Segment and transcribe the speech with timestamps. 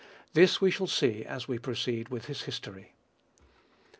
[0.33, 2.93] This we shall see as we proceed with his history.